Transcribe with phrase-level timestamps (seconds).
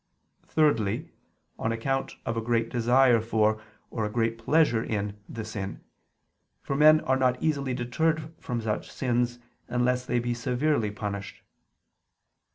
[0.47, 1.11] Thirdly,
[1.59, 3.61] on account of a great desire for
[3.91, 5.79] or a great pleasure in the sin:
[6.63, 9.37] for men are not easily deterred from such sins
[9.67, 11.43] unless they be severely punished.